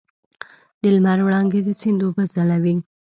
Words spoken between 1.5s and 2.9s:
د سیند اوبه ځلوي.